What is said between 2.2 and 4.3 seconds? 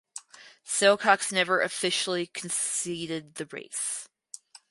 conceded the race.